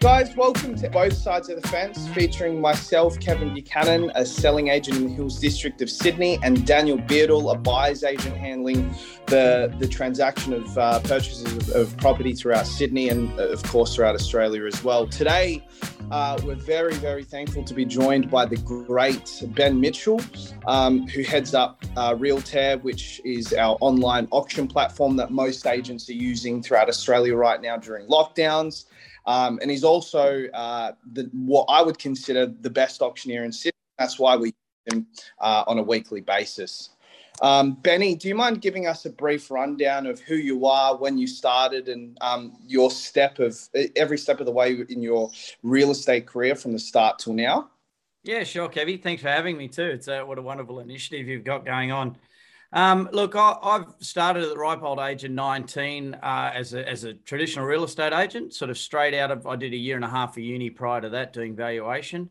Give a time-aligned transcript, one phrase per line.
[0.00, 4.96] Guys, welcome to Both Sides of the Fence, featuring myself, Kevin Buchanan, a selling agent
[4.96, 8.94] in the Hills District of Sydney, and Daniel Beardall, a buyer's agent handling
[9.26, 13.94] the, the transaction of uh, purchases of, of, property throughout Sydney and, uh, of course,
[13.94, 15.06] throughout Australia as well.
[15.06, 15.62] Today,
[16.10, 20.18] uh, we're very, very thankful to be joined by the great Ben Mitchell,
[20.66, 26.08] um, who heads up uh, Realtair, which is our online auction platform that most agents
[26.08, 28.86] are using throughout Australia right now during lockdowns.
[29.26, 33.72] Um, and he's also uh, the, what I would consider the best auctioneer in Sydney.
[33.98, 34.54] That's why we use
[34.94, 35.06] him
[35.40, 36.90] uh, on a weekly basis.
[37.42, 41.16] Um, Benny, do you mind giving us a brief rundown of who you are, when
[41.16, 43.58] you started, and um, your step of
[43.96, 45.30] every step of the way in your
[45.62, 47.70] real estate career from the start till now?
[48.22, 49.02] Yeah, sure, Kevy.
[49.02, 49.84] Thanks for having me too.
[49.84, 52.16] It's a, what a wonderful initiative you've got going on.
[52.72, 56.88] Um, look, I, have started at the ripe old age of 19 uh, as, a,
[56.88, 59.96] as a traditional real estate agent, sort of straight out of, I did a year
[59.96, 62.30] and a half of uni prior to that doing valuation.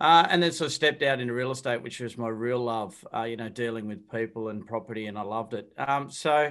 [0.00, 2.94] Uh, and then sort of stepped out into real estate, which was my real love,
[3.12, 5.72] uh, you know, dealing with people and property, and I loved it.
[5.76, 6.50] Um, so uh,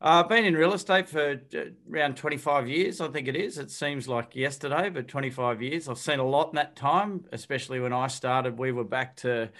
[0.00, 1.58] I've been in real estate for uh,
[1.90, 3.58] around 25 years, I think it is.
[3.58, 5.88] It seems like yesterday, but 25 years.
[5.88, 8.58] I've seen a lot in that time, especially when I started.
[8.58, 9.50] We were back to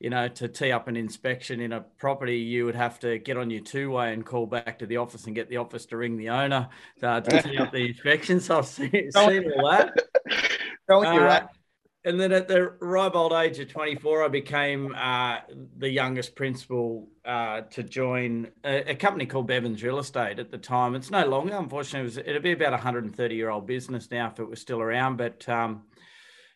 [0.00, 3.36] you know, to tee up an inspection in a property, you would have to get
[3.36, 5.98] on your two way and call back to the office and get the office to
[5.98, 6.68] ring the owner
[7.02, 8.40] uh, to tee up the inspection.
[8.40, 9.94] So I've seen, seen all that.
[10.88, 11.42] Don't uh, right.
[12.02, 15.40] And then at the ripe old age of 24, I became uh,
[15.76, 20.56] the youngest principal uh, to join a, a, company called Bevans Real Estate at the
[20.56, 20.94] time.
[20.94, 24.28] It's no longer, unfortunately, it was, it'd be about a 130 year old business now
[24.28, 25.18] if it was still around.
[25.18, 25.82] But um,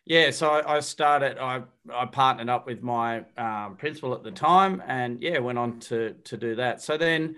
[0.05, 1.39] yeah, so I, started.
[1.39, 5.79] I I partnered up with my um, principal at the time, and yeah, went on
[5.81, 6.81] to to do that.
[6.81, 7.35] So then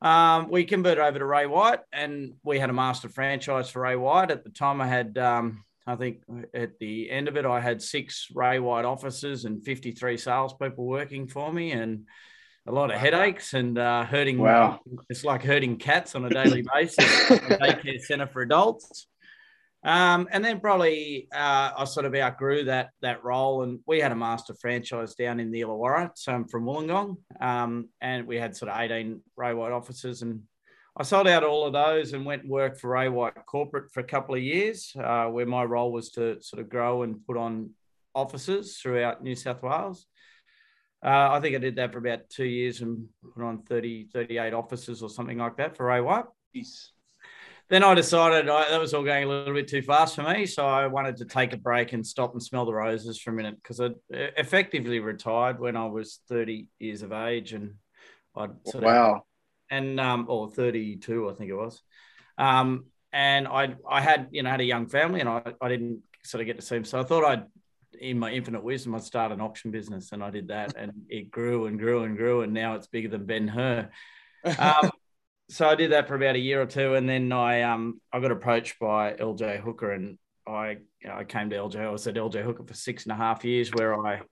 [0.00, 3.96] um, we converted over to Ray White, and we had a master franchise for Ray
[3.96, 4.30] White.
[4.30, 6.22] At the time, I had um, I think
[6.54, 10.86] at the end of it, I had six Ray White offices and fifty three salespeople
[10.86, 12.06] working for me, and
[12.68, 14.38] a lot of headaches and uh, hurting.
[14.38, 14.78] Wow,
[15.10, 17.04] it's like hurting cats on a daily basis.
[17.28, 19.08] daycare center for adults.
[19.84, 24.12] Um, and then probably uh, I sort of outgrew that that role, and we had
[24.12, 28.56] a master franchise down in the Illawarra, so I'm from Wollongong, um, and we had
[28.56, 30.42] sort of 18 Ray White offices, and
[30.96, 34.00] I sold out all of those and went and worked for Ray White Corporate for
[34.00, 37.36] a couple of years, uh, where my role was to sort of grow and put
[37.36, 37.70] on
[38.14, 40.06] offices throughout New South Wales.
[41.04, 44.52] Uh, I think I did that for about two years and put on 30, 38
[44.52, 46.26] offices or something like that for Ray White.
[46.52, 46.92] Peace
[47.72, 50.44] then I decided I, that was all going a little bit too fast for me.
[50.44, 53.32] So I wanted to take a break and stop and smell the roses for a
[53.32, 57.54] minute because I effectively retired when I was 30 years of age.
[57.54, 57.76] And
[58.36, 58.50] I wow.
[58.74, 59.22] Of, wow,
[59.70, 61.80] and, um, or 32, I think it was.
[62.36, 66.02] Um, and I, I had, you know, had a young family and I, I didn't
[66.24, 66.84] sort of get to see them.
[66.84, 67.44] So I thought I'd,
[67.98, 70.12] in my infinite wisdom, I'd start an auction business.
[70.12, 72.42] And I did that and it grew and grew and grew.
[72.42, 73.88] And now it's bigger than Ben Hur.
[74.58, 74.90] Um,
[75.52, 78.20] so I did that for about a year or two, and then I um I
[78.20, 81.76] got approached by LJ Hooker, and I I came to LJ.
[81.76, 84.22] I was at LJ Hooker for six and a half years, where I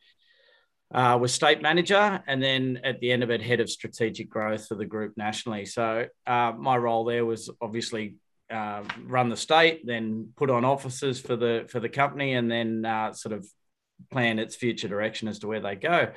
[0.92, 4.66] uh, was state manager, and then at the end of it, head of strategic growth
[4.66, 5.66] for the group nationally.
[5.66, 8.16] So uh, my role there was obviously
[8.50, 12.86] uh, run the state, then put on offices for the for the company, and then
[12.86, 13.46] uh, sort of
[14.10, 16.12] plan its future direction as to where they go.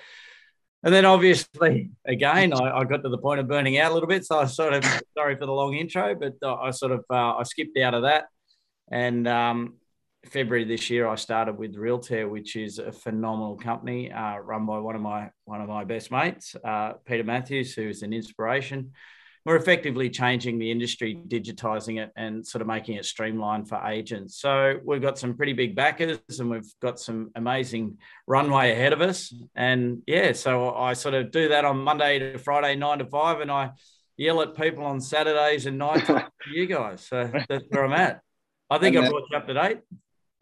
[0.84, 4.08] And then obviously, again, I, I, got to the point of burning out a little
[4.08, 4.26] bit.
[4.26, 4.84] So I sort of,
[5.18, 8.26] sorry for the long intro, but I sort of, uh, I skipped out of that.
[8.92, 9.76] And um,
[10.26, 14.80] February this year, I started with Realtair, which is a phenomenal company uh, run by
[14.80, 18.92] one of my, one of my best mates, uh, Peter Matthews, who is an inspiration
[19.46, 24.40] we're effectively changing the industry, digitizing it, and sort of making it streamlined for agents.
[24.40, 29.02] So we've got some pretty big backers, and we've got some amazing runway ahead of
[29.02, 29.34] us.
[29.56, 33.42] And yeah, so I sort of do that on Monday to Friday, nine to five,
[33.42, 33.72] and I
[34.16, 37.06] yell at people on Saturdays and nights for you guys.
[37.06, 38.22] So that's where I'm at.
[38.69, 39.80] I think I brought you up to date.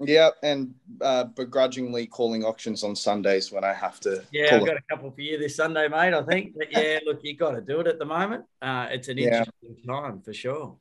[0.08, 4.24] Yeah, and uh, begrudgingly calling auctions on Sundays when I have to.
[4.32, 6.14] Yeah, I've got a couple for you this Sunday, mate.
[6.14, 6.56] I think.
[6.58, 8.46] But yeah, look, you got to do it at the moment.
[8.62, 9.94] Uh, it's an interesting yeah.
[9.94, 10.76] time for sure.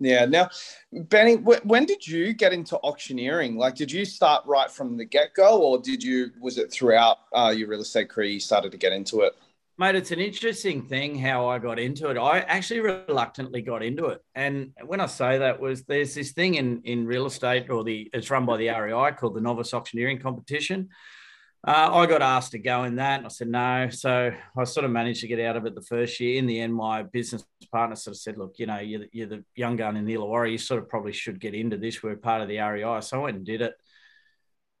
[0.00, 0.24] Yeah.
[0.24, 0.48] Now,
[0.92, 3.56] Benny, when did you get into auctioneering?
[3.56, 6.32] Like, did you start right from the get go, or did you?
[6.40, 9.34] Was it throughout uh, your real estate career you started to get into it?
[9.78, 12.18] Mate, it's an interesting thing how I got into it.
[12.18, 14.20] I actually reluctantly got into it.
[14.34, 18.10] And when I say that was there's this thing in, in real estate or the
[18.12, 20.90] it's run by the REI called the novice auctioneering competition.
[21.66, 23.18] Uh, I got asked to go in that.
[23.18, 23.88] And I said no.
[23.90, 26.38] So I sort of managed to get out of it the first year.
[26.38, 29.44] In the end, my business partner sort of said, look, you know, you're, you're the
[29.54, 30.50] young gun in the Illawarra.
[30.50, 32.02] You sort of probably should get into this.
[32.02, 33.00] We're part of the REI.
[33.00, 33.74] So I went and did it.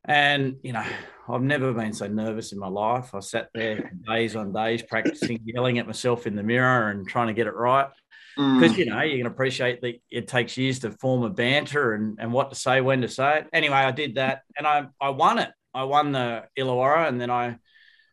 [0.04, 0.84] And, you know,
[1.28, 3.14] I've never been so nervous in my life.
[3.14, 7.28] I sat there days on days practicing yelling at myself in the mirror and trying
[7.28, 7.88] to get it right.
[8.36, 8.78] Because, mm.
[8.78, 12.32] you know, you can appreciate that it takes years to form a banter and, and
[12.32, 13.46] what to say, when to say it.
[13.52, 15.50] Anyway, I did that and I, I won it.
[15.74, 17.58] I won the Illawarra and then I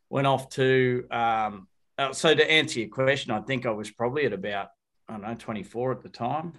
[0.10, 1.06] went off to.
[1.10, 4.70] Um, uh, so to answer your question, I think I was probably at about
[5.08, 6.54] I don't know 24 at the time.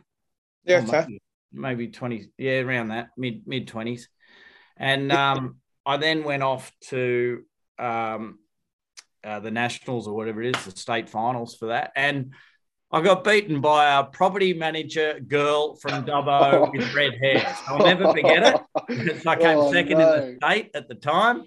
[0.65, 1.07] Yeah, okay.
[1.09, 1.23] maybe,
[1.53, 2.27] maybe 20.
[2.37, 4.03] Yeah, around that mid mid 20s,
[4.81, 5.57] and um,
[5.87, 7.45] I then went off to
[7.79, 8.39] um,
[9.23, 12.33] uh, the nationals or whatever it is, the state finals for that, and
[12.93, 17.39] I got beaten by a property manager girl from Dubbo with red hair.
[17.39, 19.27] So I'll never forget it.
[19.27, 20.15] I came oh, second no.
[20.15, 21.45] in the state at the time,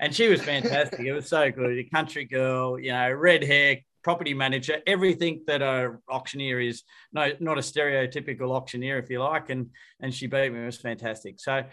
[0.00, 1.00] and she was fantastic.
[1.00, 1.78] it was so good.
[1.78, 6.82] A country girl, you know, red hair, property manager, everything that a auctioneer is.
[7.12, 9.50] No, not a stereotypical auctioneer, if you like.
[9.50, 10.62] And and she beat me.
[10.62, 11.40] It was fantastic.
[11.40, 11.64] So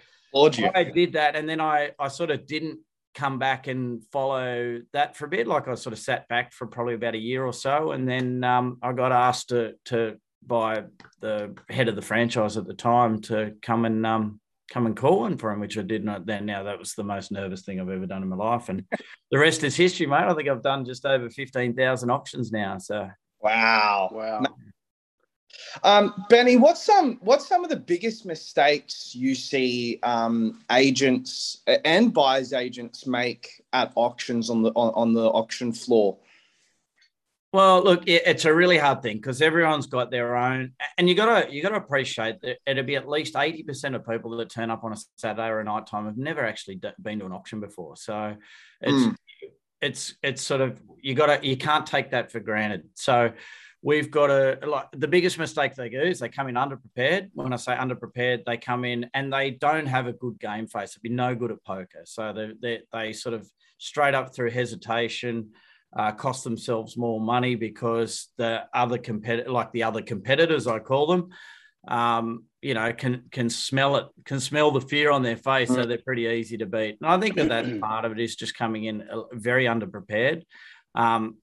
[0.75, 2.79] I did that, and then I I sort of didn't
[3.13, 5.47] come back and follow that for a bit.
[5.47, 8.43] Like I sort of sat back for probably about a year or so, and then
[8.43, 10.83] um, I got asked to to by
[11.21, 14.39] the head of the franchise at the time to come and um,
[14.69, 16.45] come and call in for him, which I did not then.
[16.45, 18.83] Now that was the most nervous thing I've ever done in my life, and
[19.31, 20.25] the rest is history, mate.
[20.25, 22.77] I think I've done just over fifteen thousand auctions now.
[22.77, 23.09] So
[23.41, 24.41] wow, wow.
[25.83, 32.13] Um, Benny, what's some what's some of the biggest mistakes you see um, agents and
[32.13, 36.17] buyers agents make at auctions on the on, on the auction floor?
[37.53, 41.53] Well, look, it's a really hard thing because everyone's got their own, and you gotta
[41.53, 44.83] you gotta appreciate that it'll be at least eighty percent of people that turn up
[44.83, 47.95] on a Saturday or a night time have never actually been to an auction before.
[47.95, 48.35] So
[48.81, 49.15] it's mm.
[49.81, 52.89] it's it's sort of you gotta you can't take that for granted.
[52.95, 53.33] So
[53.83, 57.29] we've got a like the biggest mistake they do is they come in underprepared.
[57.33, 60.95] When I say underprepared, they come in and they don't have a good game face.
[60.95, 63.47] They'd be no good at poker, so they they, they sort of
[63.77, 65.51] straight up through hesitation.
[65.95, 71.05] Uh, cost themselves more money because the other competitor, like the other competitors, I call
[71.05, 71.29] them,
[71.87, 75.75] um, you know, can can smell it, can smell the fear on their face, so
[75.75, 75.87] mm.
[75.87, 76.97] they're pretty easy to beat.
[76.99, 80.41] And I think that that part of it is just coming in uh, very underprepared.
[80.95, 81.37] Um,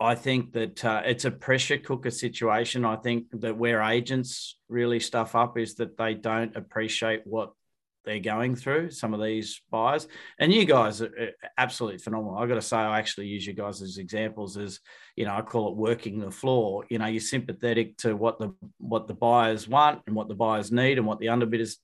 [0.00, 2.86] I think that uh, it's a pressure cooker situation.
[2.86, 7.52] I think that where agents really stuff up is that they don't appreciate what
[8.06, 10.08] they're going through, some of these buyers.
[10.38, 12.38] And you guys are absolutely phenomenal.
[12.38, 14.80] I've got to say, I actually use you guys as examples as,
[15.16, 16.86] you know, I call it working the floor.
[16.88, 20.72] You know, you're sympathetic to what the what the buyers want and what the buyers
[20.72, 21.76] need and what the underbidders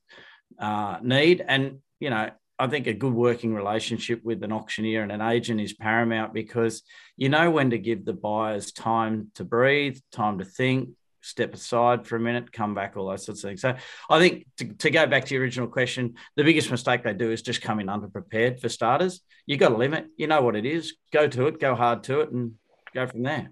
[0.58, 1.44] uh, need.
[1.46, 5.60] And, you know, I think a good working relationship with an auctioneer and an agent
[5.60, 6.82] is paramount because
[7.16, 12.06] you know when to give the buyers time to breathe, time to think, step aside
[12.06, 13.60] for a minute, come back, all those sorts of things.
[13.60, 13.74] So
[14.08, 17.30] I think to, to go back to your original question, the biggest mistake they do
[17.30, 19.20] is just come in underprepared for starters.
[19.44, 22.20] You got a limit, you know what it is, go to it, go hard to
[22.20, 22.52] it, and
[22.94, 23.50] go from there.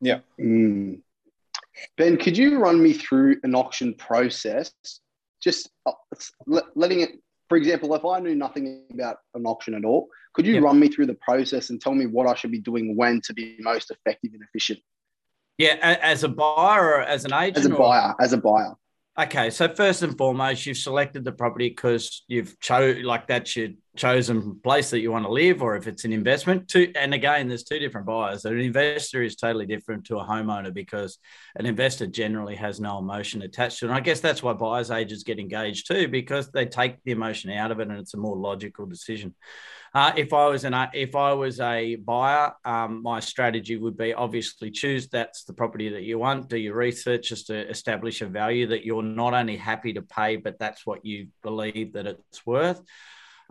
[0.00, 0.20] Yeah.
[0.38, 1.00] Mm.
[1.96, 4.72] Ben, could you run me through an auction process?
[5.40, 5.92] Just uh,
[6.74, 7.10] letting it
[7.48, 10.62] for example, if I knew nothing about an auction at all, could you yep.
[10.62, 13.34] run me through the process and tell me what I should be doing when to
[13.34, 14.80] be most effective and efficient?
[15.58, 17.58] Yeah, as a buyer or as an agent?
[17.58, 18.74] As a buyer, as a buyer.
[19.16, 23.68] Okay, so first and foremost, you've selected the property because you've chose like that's your
[23.96, 26.68] chosen place that you want to live, or if it's an investment.
[26.68, 28.44] To and again, there's two different buyers.
[28.44, 31.18] An investor is totally different to a homeowner because
[31.56, 33.88] an investor generally has no emotion attached to it.
[33.88, 37.50] And I guess that's why buyers agents get engaged too, because they take the emotion
[37.50, 39.34] out of it and it's a more logical decision.
[39.94, 44.12] Uh, if I was an if I was a buyer, um, my strategy would be
[44.12, 46.48] obviously choose that's the property that you want.
[46.48, 50.34] Do your research just to establish a value that you're not only happy to pay,
[50.34, 52.82] but that's what you believe that it's worth.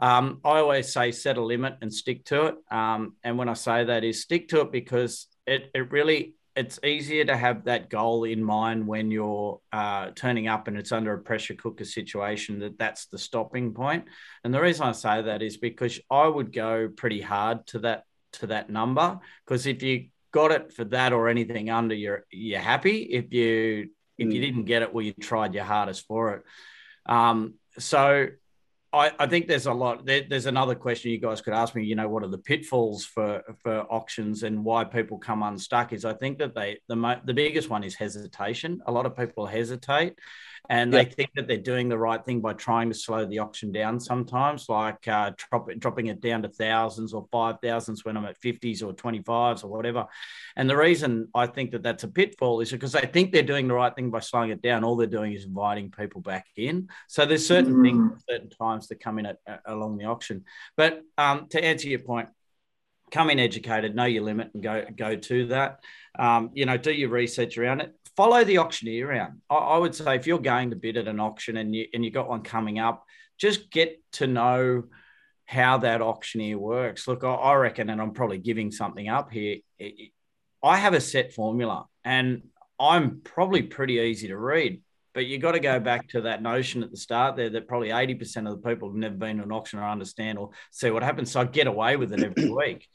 [0.03, 2.55] Um, I always say set a limit and stick to it.
[2.69, 6.77] Um, and when I say that is stick to it because it, it really it's
[6.83, 11.13] easier to have that goal in mind when you're uh, turning up and it's under
[11.13, 14.03] a pressure cooker situation that that's the stopping point.
[14.43, 18.03] and the reason i say that is because i would go pretty hard to that
[18.33, 22.60] to that number because if you got it for that or anything under you're you're
[22.60, 24.45] happy if you if you mm.
[24.45, 26.43] didn't get it well you tried your hardest for it
[27.05, 28.27] um, so
[28.94, 30.06] I, I think there's a lot.
[30.06, 31.84] There, there's another question you guys could ask me.
[31.84, 35.94] You know, what are the pitfalls for for auctions and why people come unstuck?
[35.94, 38.82] Is I think that they the the biggest one is hesitation.
[38.86, 40.20] A lot of people hesitate,
[40.70, 43.74] and they think that they're doing the right thing by trying to slow the auction
[43.74, 48.25] down sometimes, like uh, drop dropping it down to thousands or five thousands when I'm
[48.25, 50.08] at 50s or 25s or whatever.
[50.55, 53.67] And the reason I think that that's a pitfall is because they think they're doing
[53.67, 54.86] the right thing by slowing it down.
[54.86, 56.88] All they're doing is inviting people back in.
[57.10, 57.84] So there's certain mm.
[57.84, 60.46] things, certain times that come in at, uh, along the auction.
[60.77, 62.29] But um, to answer your point,
[63.12, 65.84] come in educated, know your limit, and go go to that.
[66.17, 69.41] Um, you know, do your research around it follow the auctioneer around.
[69.50, 72.03] I, I, would say if you're going to bid at an auction and you and
[72.03, 73.03] you got one coming up,
[73.38, 74.84] just get to know
[75.46, 77.08] how that auctioneer works.
[77.08, 79.58] Look, I, I reckon, and I'm probably giving something up here.
[79.79, 80.12] It,
[80.63, 82.43] I have a set formula, and
[82.79, 84.82] I'm probably pretty easy to read.
[85.13, 87.89] But you got to go back to that notion at the start there that probably
[87.89, 91.03] 80% of the people have never been to an auction or understand or see what
[91.03, 91.32] happens.
[91.32, 92.88] So I get away with it every week.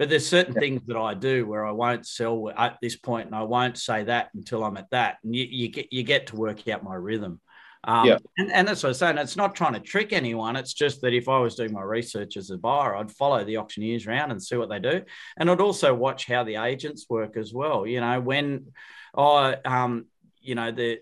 [0.00, 0.60] But there's certain yeah.
[0.60, 4.04] things that I do where I won't sell at this point, and I won't say
[4.04, 5.18] that until I'm at that.
[5.22, 7.38] And you, you get you get to work out my rhythm.
[7.84, 8.16] Um, yeah.
[8.38, 9.18] and, and that's what I'm saying.
[9.18, 10.56] It's not trying to trick anyone.
[10.56, 13.58] It's just that if I was doing my research as a buyer, I'd follow the
[13.58, 15.02] auctioneers around and see what they do.
[15.36, 17.86] And I'd also watch how the agents work as well.
[17.86, 18.68] You know, when
[19.14, 20.06] I, um,
[20.40, 21.00] you know, the,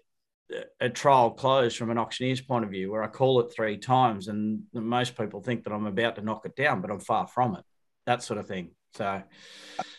[0.81, 4.27] a trial closed from an auctioneer's point of view where I call it three times
[4.27, 7.55] and most people think that I'm about to knock it down, but I'm far from
[7.55, 7.65] it.
[8.07, 8.71] That sort of thing.
[8.95, 9.23] So,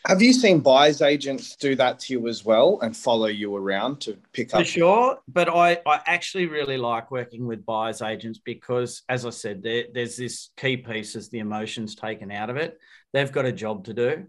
[0.05, 4.01] have you seen buyers agents do that to you as well and follow you around
[4.01, 4.61] to pick up?
[4.61, 9.29] For sure, but I, I actually really like working with buyers agents because, as I
[9.29, 12.77] said, there, there's this key piece is the emotions taken out of it.
[13.13, 14.25] They've got a job to do.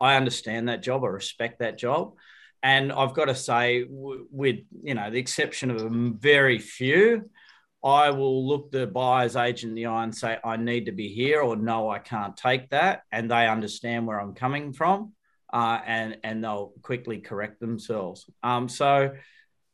[0.00, 1.04] I understand that job.
[1.04, 2.14] I respect that job.
[2.62, 7.30] And I've got to say, with you know the exception of a very few,
[7.82, 11.08] I will look the buyer's agent in the eye and say, I need to be
[11.08, 13.02] here, or no, I can't take that.
[13.10, 15.12] And they understand where I'm coming from
[15.52, 18.28] uh, and, and they'll quickly correct themselves.
[18.42, 19.12] Um, so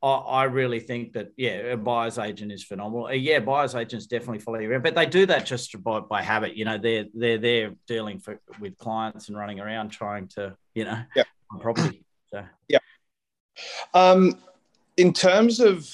[0.02, 3.06] I, I, really think that, yeah, a buyer's agent is phenomenal.
[3.06, 6.22] Uh, yeah, buyer's agents definitely follow you around, but they do that just by, by
[6.22, 6.56] habit.
[6.56, 10.84] You know, they're, they're, they're dealing for, with clients and running around trying to, you
[10.84, 11.24] know, yeah.
[11.60, 12.04] property.
[12.28, 12.78] So, yeah.
[13.94, 14.38] Um,
[14.96, 15.90] in terms of,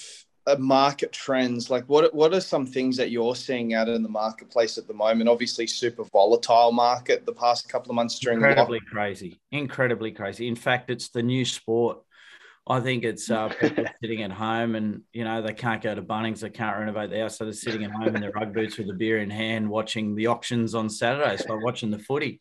[0.47, 4.09] uh, market trends like what what are some things that you're seeing out in the
[4.09, 5.29] marketplace at the moment?
[5.29, 9.41] Obviously super volatile market the past couple of months during incredibly crazy.
[9.51, 10.49] Incredibly crazy.
[10.49, 11.99] In fact it's the new sport.
[12.67, 16.03] I think it's uh, people sitting at home and you know they can't go to
[16.03, 18.79] Bunnings, they can't renovate the house, so they're sitting at home in their ugg boots
[18.79, 22.41] with a beer in hand, watching the auctions on Saturdays, so watching the footy.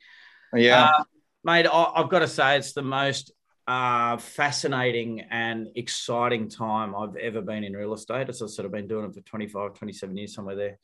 [0.53, 1.03] Yeah, uh,
[1.43, 3.31] mate, I, I've got to say it's the most
[3.67, 8.29] uh, fascinating and exciting time I've ever been in real estate.
[8.29, 10.79] As I said, I've been doing it for 25, 27 years, somewhere there.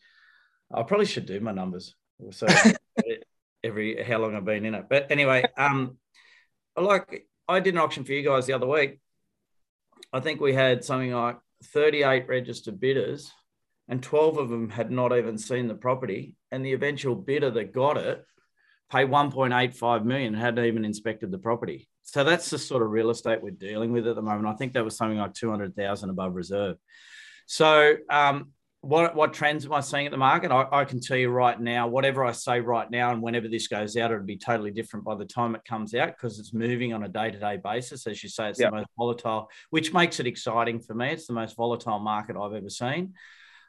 [0.74, 1.96] I probably should do my numbers.
[2.32, 2.48] So
[3.64, 4.86] every how long I've been in it.
[4.90, 5.98] But anyway, um,
[6.76, 9.00] like I did an auction for you guys the other week.
[10.14, 13.32] I think we had something like 38 registered bidders,
[13.88, 16.36] and 12 of them had not even seen the property.
[16.52, 18.24] And the eventual bidder that got it
[18.92, 21.88] paid 1.85 million and hadn't even inspected the property.
[22.04, 24.48] So that's the sort of real estate we're dealing with at the moment.
[24.48, 26.78] I think that was something like 200,000 above reserve.
[27.46, 28.52] So, um,
[28.82, 30.52] what, what trends am I seeing at the market?
[30.52, 33.68] I, I, can tell you right now, whatever I say right now, and whenever this
[33.68, 36.94] goes out, it'll be totally different by the time it comes out because it's moving
[36.94, 38.06] on a day to day basis.
[38.08, 41.10] As you say, it's the most volatile, which makes it exciting for me.
[41.10, 43.16] It's the most volatile market I've ever seen.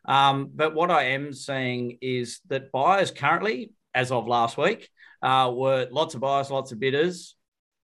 [0.05, 4.89] Um, but what I am seeing is that buyers currently, as of last week,
[5.23, 7.35] uh, were lots of buyers, lots of bidders,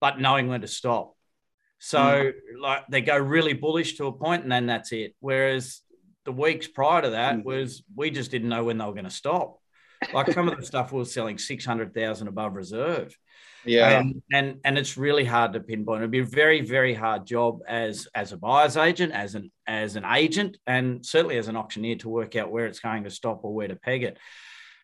[0.00, 1.14] but knowing when to stop.
[1.78, 2.32] So mm.
[2.60, 5.14] like they go really bullish to a point and then that's it.
[5.20, 5.80] Whereas
[6.24, 7.44] the weeks prior to that mm.
[7.44, 9.58] was we just didn't know when they were going to stop.
[10.12, 13.16] Like some of the stuff we were selling 600,000 above reserve.
[13.64, 14.00] Yeah.
[14.00, 16.00] And, and and it's really hard to pinpoint.
[16.00, 19.94] It'd be a very, very hard job as as a buyer's agent, as an as
[19.96, 23.44] an agent, and certainly as an auctioneer to work out where it's going to stop
[23.44, 24.18] or where to peg it.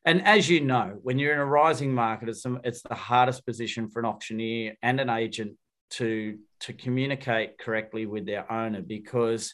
[0.09, 3.91] And as you know, when you're in a rising market, it's, it's the hardest position
[3.91, 5.59] for an auctioneer and an agent
[5.91, 9.53] to, to communicate correctly with their owner because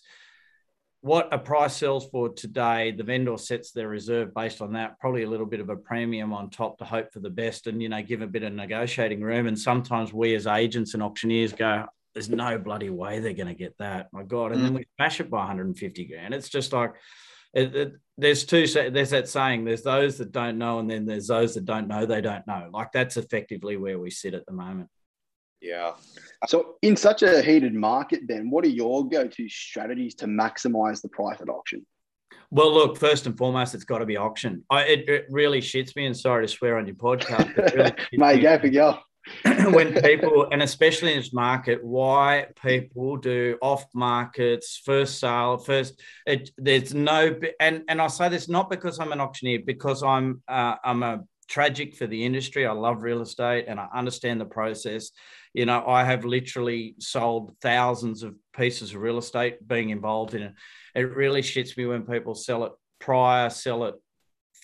[1.01, 5.25] what a price sells for today, the vendor sets their reserve based on that, probably
[5.25, 7.89] a little bit of a premium on top to hope for the best and, you
[7.89, 9.49] know, give a bit of negotiating room.
[9.49, 11.85] And sometimes we as agents and auctioneers go,
[12.15, 14.07] there's no bloody way they're going to get that.
[14.13, 14.53] My God.
[14.53, 14.65] And mm.
[14.67, 16.33] then we smash it by 150 grand.
[16.33, 16.93] It's just like,
[17.55, 21.29] it, it, there's two there's that saying there's those that don't know and then there's
[21.29, 24.53] those that don't know they don't know like that's effectively where we sit at the
[24.53, 24.89] moment
[25.61, 25.93] yeah
[26.47, 31.09] so in such a heated market then what are your go-to strategies to maximize the
[31.09, 31.85] price at auction
[32.51, 34.63] Well, look, first and foremost, it's got to be auction.
[34.71, 37.51] I, it, it, really shits me, and sorry to swear on your podcast.
[37.75, 38.99] Really Mate, go for go.
[39.45, 46.01] when people, and especially in this market, why people do off markets, first sale, first.
[46.27, 50.43] It, there's no, and and I say this not because I'm an auctioneer, because I'm
[50.49, 52.67] uh, I'm a tragic for the industry.
[52.67, 55.11] I love real estate and I understand the process.
[55.53, 60.43] You know, I have literally sold thousands of pieces of real estate being involved in
[60.43, 60.55] it.
[60.95, 63.95] It really shits me when people sell it prior, sell it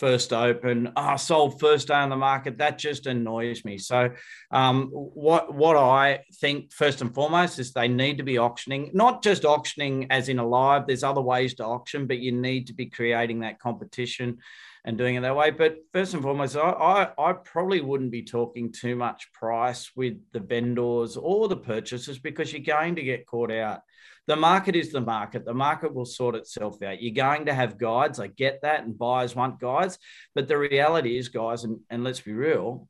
[0.01, 0.91] first open.
[0.97, 2.57] Oh, sold first day on the market.
[2.59, 3.77] That just annoys me.
[3.77, 4.11] So,
[4.51, 9.23] um, what what I think first and foremost is they need to be auctioning, not
[9.23, 10.87] just auctioning as in a live.
[10.87, 14.39] There's other ways to auction, but you need to be creating that competition
[14.85, 15.51] and doing it that way.
[15.51, 20.15] But first and foremost, I, I, I, probably wouldn't be talking too much price with
[20.33, 23.81] the vendors or the purchasers because you're going to get caught out.
[24.27, 25.45] The market is the market.
[25.45, 27.03] The market will sort itself out.
[27.03, 28.21] You're going to have guides.
[28.21, 29.99] I get that, and buyers want guides.
[30.35, 32.89] But the reality is, guys, and, and let's be real,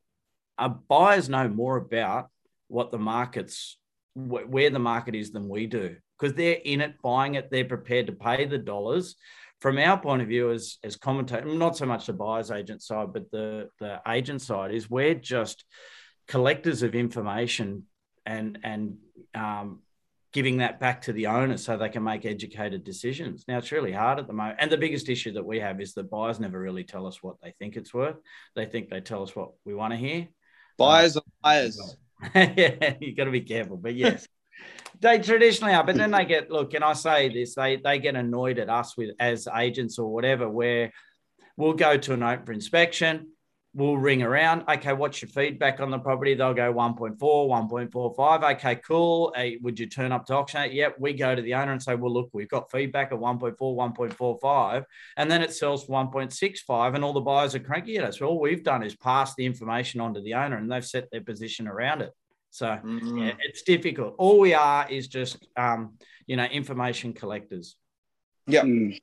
[0.88, 2.28] buyers know more about
[2.68, 3.76] what the market's
[4.14, 7.50] where the market is than we do because they're in it, buying it.
[7.50, 9.16] They're prepared to pay the dollars
[9.61, 13.12] from our point of view as as commentator, not so much the buyer's agent side,
[13.12, 15.64] but the the agent side is we're just
[16.26, 17.85] collectors of information
[18.26, 18.97] and and
[19.35, 19.81] um,
[20.33, 23.45] giving that back to the owner so they can make educated decisions.
[23.49, 25.95] Now it's really hard at the moment, and the biggest issue that we have is
[25.95, 28.17] that buyers never really tell us what they think it's worth.
[28.57, 30.29] They think they tell us what we want to hear.
[30.79, 31.97] Buyers are buyers.
[32.35, 34.26] yeah, you got to be careful, but yes
[35.00, 38.16] they traditionally are, but then they get look, and I say this, they they get
[38.16, 40.92] annoyed at us with as agents or whatever, where
[41.57, 43.28] we'll go to an open inspection,
[43.75, 44.64] we'll ring around.
[44.69, 46.35] Okay, what's your feedback on the property?
[46.35, 48.54] They'll go 1.4, 1.45.
[48.57, 49.33] Okay, cool.
[49.37, 50.71] Hey, would you turn up to auction?
[50.73, 50.97] Yep.
[50.99, 54.85] We go to the owner and say, well, look, we've got feedback at 1.4, 1.45.
[55.16, 58.19] And then it sells for 1.65 and all the buyers are cranky at us.
[58.19, 61.11] So all we've done is pass the information on to the owner and they've set
[61.11, 62.12] their position around it.
[62.50, 63.19] So mm-hmm.
[63.19, 64.14] yeah, it's difficult.
[64.19, 65.95] All we are is just um,
[66.26, 67.76] you know information collectors.
[68.47, 68.62] Yeah.
[68.62, 68.99] Mm.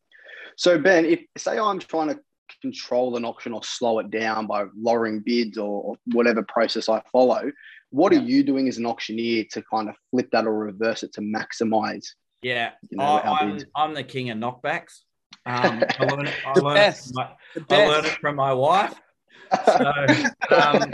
[0.57, 2.19] So Ben, if say I'm trying to
[2.61, 7.01] control an auction or slow it down by lowering bids or, or whatever process I
[7.11, 7.51] follow,
[7.89, 8.19] what yeah.
[8.19, 11.21] are you doing as an auctioneer to kind of flip that or reverse it to
[11.21, 12.07] maximize?
[12.41, 14.99] Yeah, you know, I, am I'm, I'm the king of knockbacks.
[15.45, 17.29] Um, I learned, I, learned my,
[17.69, 18.93] I learned it from my wife.
[19.65, 19.93] So,
[20.57, 20.91] um,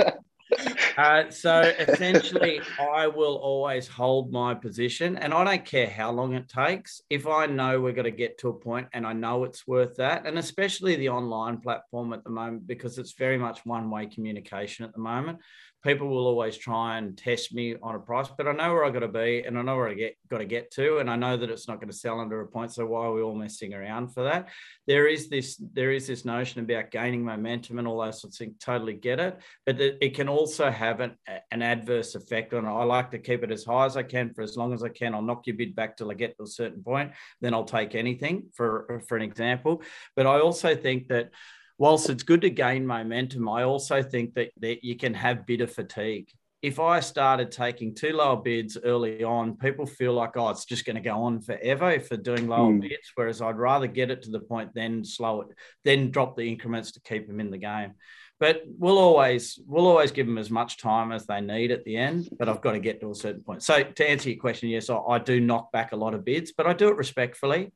[0.98, 6.34] uh, so essentially, I will always hold my position, and I don't care how long
[6.34, 7.02] it takes.
[7.10, 9.96] If I know we're going to get to a point, and I know it's worth
[9.98, 14.86] that, and especially the online platform at the moment, because it's very much one-way communication
[14.86, 15.40] at the moment
[15.84, 18.90] people will always try and test me on a price, but I know where I
[18.90, 21.16] got to be and I know where I get got to get to, and I
[21.16, 22.72] know that it's not going to sell under a point.
[22.72, 24.50] So why are we all messing around for that?
[24.88, 28.46] There is this there is this notion about gaining momentum and all those sorts of
[28.46, 28.58] things.
[28.60, 31.18] Totally get it, but it can also have an,
[31.52, 32.70] an adverse effect on it.
[32.70, 34.90] I like to keep it as high as I can for as long as I
[34.90, 35.14] can.
[35.14, 37.94] I'll knock your bid back till I get to a certain point, then I'll take
[37.94, 39.82] anything for for an example.
[40.16, 41.32] But I also think that
[41.78, 45.68] whilst it's good to gain momentum, I also think that, that you can have bidder
[45.68, 46.30] fatigue.
[46.62, 50.86] If I started taking too low bids early on, people feel like, oh, it's just
[50.86, 52.82] going to go on forever if they're doing lower mm.
[52.82, 53.12] bids.
[53.16, 55.48] Whereas I'd rather get it to the point, then slow it,
[55.84, 57.96] then drop the increments to keep them in the game.
[58.40, 61.98] But we'll always we'll always give them as much time as they need at the
[61.98, 62.30] end.
[62.38, 63.62] But I've got to get to a certain point.
[63.62, 66.54] So to answer your question, yes, I, I do knock back a lot of bids,
[66.56, 67.72] but I do it respectfully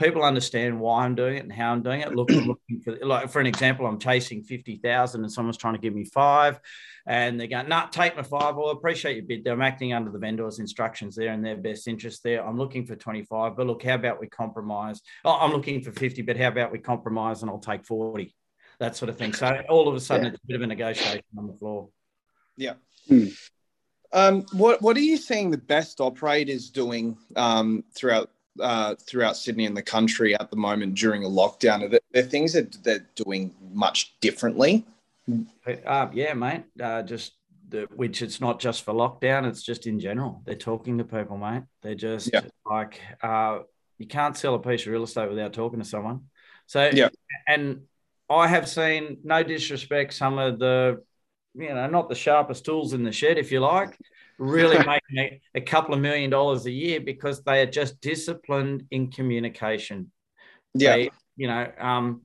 [0.00, 2.14] people understand why I'm doing it and how I'm doing it.
[2.14, 5.80] Look, looking for like for an example, I'm chasing fifty thousand, and someone's trying to
[5.80, 6.58] give me five,
[7.06, 8.56] and they're going, "Nah, take my five.
[8.56, 9.46] Well, I appreciate your bid.
[9.46, 12.44] I'm acting under the vendor's instructions there and their best interest there.
[12.44, 15.00] I'm looking for twenty five, but look, how about we compromise?
[15.24, 18.34] Oh, I'm looking for fifty, but how about we compromise and I'll take forty?
[18.80, 19.34] That sort of thing.
[19.34, 20.32] So all of a sudden, yeah.
[20.32, 21.90] it's a bit of a negotiation on the floor.
[22.56, 22.74] Yeah.
[23.06, 23.26] Hmm.
[24.12, 29.66] Um, what what are you seeing the best operators doing um, throughout uh, throughout Sydney
[29.66, 31.82] and the country at the moment during a lockdown?
[31.82, 34.84] Are there, are there things that they're doing much differently?
[35.86, 36.64] Uh, yeah, mate.
[36.82, 37.34] Uh, just
[37.68, 40.42] the, which it's not just for lockdown; it's just in general.
[40.44, 41.62] They're talking to people, mate.
[41.82, 42.42] They're just yeah.
[42.66, 43.60] like uh,
[43.98, 46.22] you can't sell a piece of real estate without talking to someone.
[46.66, 47.08] So yeah,
[47.46, 47.82] and
[48.28, 51.02] I have seen no disrespect some of the
[51.54, 53.96] you know not the sharpest tools in the shed, if you like
[54.40, 58.84] really making a, a, couple of million dollars a year because they are just disciplined
[58.90, 60.10] in communication.
[60.74, 60.96] Yeah.
[60.96, 62.22] They, you know, um,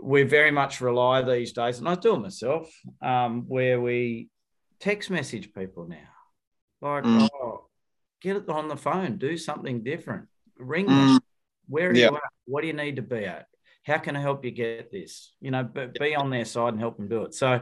[0.00, 4.28] we very much rely these days, and I do it myself, um, where we
[4.80, 5.96] text message people now.
[6.80, 7.28] Like, mm.
[7.32, 7.68] oh,
[8.20, 10.28] get it on the phone, do something different,
[10.58, 11.14] ring mm.
[11.14, 11.20] them.
[11.68, 12.10] Where are yeah.
[12.10, 12.22] you at?
[12.46, 13.46] What do you need to be at?
[13.86, 15.32] How can I help you get this?
[15.40, 17.34] You know, but be on their side and help them do it.
[17.34, 17.60] So,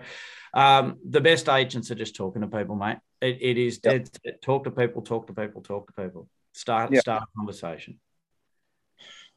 [0.54, 2.98] um, the best agents are just talking to people, mate.
[3.22, 4.10] It, it is dead.
[4.42, 5.00] Talk to people.
[5.00, 5.62] Talk to people.
[5.62, 6.28] Talk to people.
[6.52, 7.98] Start start a conversation.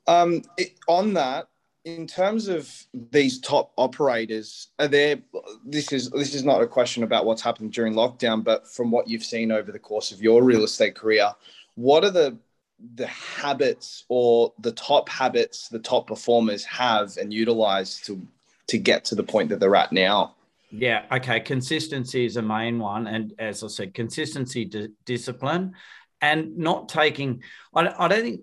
[0.08, 1.48] Um, it, on that,
[1.86, 2.69] in terms of
[3.12, 5.19] these top operators, are there?
[5.63, 9.08] This is this is not a question about what's happened during lockdown, but from what
[9.08, 11.32] you've seen over the course of your real estate career,
[11.76, 12.38] what are the
[12.95, 18.21] the habits or the top habits the top performers have and utilize to
[18.67, 20.35] to get to the point that they're at now?
[20.80, 21.06] Yeah.
[21.12, 21.40] Okay.
[21.40, 25.74] Consistency is a main one, and as I said, consistency, d- discipline,
[26.22, 27.44] and not taking.
[27.74, 28.42] I, I don't think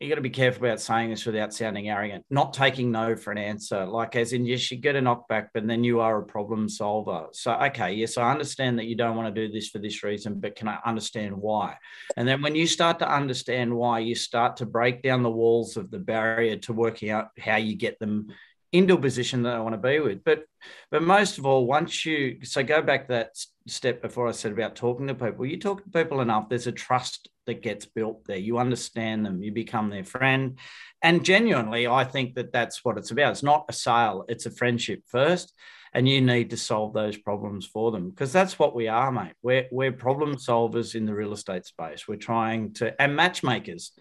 [0.00, 2.24] you got to be careful about saying this without sounding arrogant.
[2.30, 5.66] Not taking no for an answer, like as in yes, you get a knockback, but
[5.66, 7.26] then you are a problem solver.
[7.32, 10.38] So okay, yes, I understand that you don't want to do this for this reason,
[10.38, 11.76] but can I understand why?
[12.16, 15.76] And then when you start to understand why, you start to break down the walls
[15.76, 18.28] of the barrier to working out how you get them
[18.72, 20.24] into a position that I want to be with.
[20.24, 20.44] But
[20.90, 23.30] but most of all, once you so go back that
[23.66, 26.72] step before I said about talking to people, you talk to people enough, there's a
[26.72, 28.36] trust that gets built there.
[28.36, 30.58] You understand them, you become their friend.
[31.02, 33.32] And genuinely, I think that that's what it's about.
[33.32, 35.52] It's not a sale, it's a friendship first.
[35.94, 39.32] And you need to solve those problems for them because that's what we are, mate.
[39.42, 42.06] We're, we're problem solvers in the real estate space.
[42.06, 43.92] We're trying to, and matchmakers.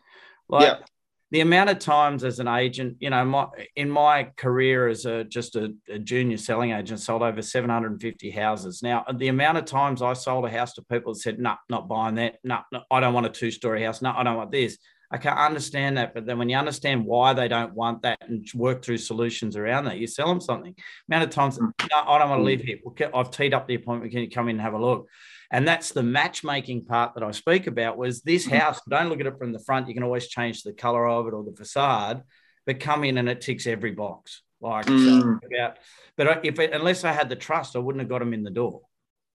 [0.49, 0.85] Like, yeah
[1.31, 5.25] the amount of times as an agent, you know, my, in my career as a
[5.25, 8.81] just a, a, junior selling agent, sold over 750 houses.
[8.81, 11.57] Now, the amount of times I sold a house to people that said, "No, nah,
[11.69, 12.35] not buying that.
[12.43, 14.01] No, nah, I don't want a two-story house.
[14.01, 14.77] No, I don't want this."
[15.09, 18.45] I can't understand that, but then when you understand why they don't want that and
[18.53, 20.75] work through solutions around that, you sell them something.
[21.07, 21.71] The amount of times, mm.
[21.91, 22.57] no, I don't want to mm.
[22.57, 23.11] live here.
[23.13, 24.11] I've teed up the appointment.
[24.11, 25.07] Can you come in and have a look?
[25.51, 28.57] And that's the matchmaking part that I speak about was this mm-hmm.
[28.57, 29.87] house, don't look at it from the front.
[29.87, 32.23] You can always change the color of it or the facade,
[32.65, 34.41] but come in and it ticks every box.
[34.59, 35.05] Like mm.
[35.05, 35.77] so about,
[36.15, 38.49] but if it, unless I had the trust, I wouldn't have got them in the
[38.49, 38.81] door.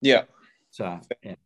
[0.00, 0.24] Yeah.
[0.70, 1.36] So yeah.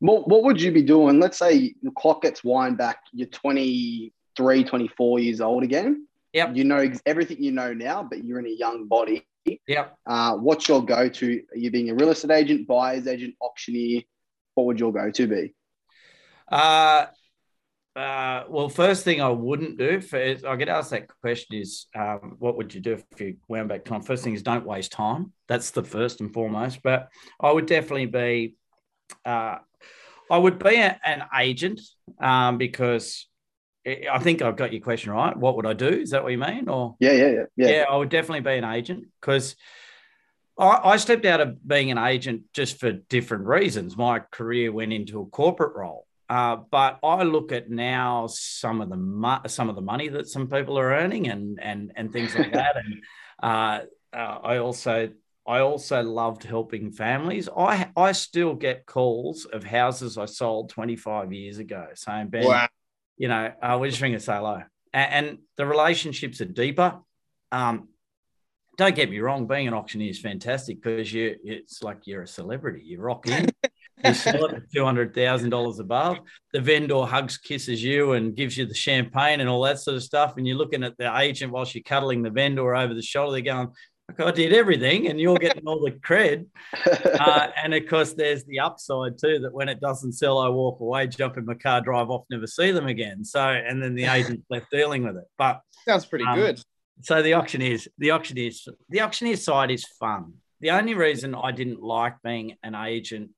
[0.00, 1.20] What, what would you be doing?
[1.20, 6.06] Let's say the clock gets wind back, you're 23, 24 years old again.
[6.32, 6.56] Yep.
[6.56, 9.26] You know everything you know now, but you're in a young body.
[9.66, 9.96] Yep.
[10.06, 11.42] Uh, what's your go to?
[11.52, 14.02] Are you being a real estate agent, buyer's agent, auctioneer?
[14.54, 15.54] What would your go to be?
[16.50, 17.06] Uh,
[17.96, 21.86] uh, well, first thing I wouldn't do for is, I get asked that question is
[21.94, 24.02] um, what would you do if you wound back time?
[24.02, 25.32] First thing is don't waste time.
[25.48, 26.82] That's the first and foremost.
[26.82, 27.08] But
[27.40, 28.56] I would definitely be,
[29.24, 29.58] uh,
[30.30, 31.80] I would be a, an agent
[32.20, 33.26] um, because
[33.86, 35.36] I think I've got your question right.
[35.36, 35.88] What would I do?
[35.88, 36.68] Is that what you mean?
[36.68, 37.68] Or yeah, yeah, yeah, yeah.
[37.68, 39.56] Yeah, I would definitely be an agent because
[40.58, 43.96] I, I stepped out of being an agent just for different reasons.
[43.96, 46.06] My career went into a corporate role.
[46.28, 50.28] Uh, but I look at now some of the mo- some of the money that
[50.28, 52.76] some people are earning and and and things like that.
[52.76, 53.02] And
[53.42, 53.80] uh,
[54.12, 55.10] uh, I also
[55.44, 57.48] I also loved helping families.
[57.48, 62.68] I I still get calls of houses I sold 25 years ago saying, Ben, wow
[63.20, 64.62] you know, uh, we're just ringing to say hello.
[64.94, 67.00] And, and the relationships are deeper.
[67.52, 67.88] Um,
[68.78, 72.26] don't get me wrong, being an auctioneer is fantastic because you it's like you're a
[72.26, 72.80] celebrity.
[72.82, 73.50] You rock in,
[74.04, 76.16] you sell it at two hundred thousand dollars above.
[76.54, 80.02] The vendor hugs, kisses you, and gives you the champagne and all that sort of
[80.02, 80.38] stuff.
[80.38, 83.32] And you're looking at the agent while she's cuddling the vendor over the shoulder.
[83.32, 83.68] They're going,
[84.18, 86.46] I did everything, and you're getting all the cred.
[87.20, 90.80] Uh, and of course, there's the upside too that when it doesn't sell, I walk
[90.80, 93.24] away, jump in my car, drive off, never see them again.
[93.24, 95.24] So, and then the agent's left dealing with it.
[95.36, 96.62] But sounds pretty um, good.
[97.02, 100.34] So the auctioneers, the auctioneers, the auctioneer side is fun.
[100.60, 103.30] The only reason I didn't like being an agent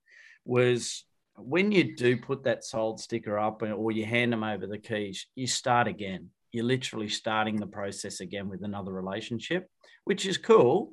[0.45, 1.05] was
[1.37, 5.27] when you do put that sold sticker up or you hand them over the keys,
[5.35, 6.31] you start again.
[6.53, 9.69] You're literally starting the process again with another relationship
[10.05, 10.93] which is cool,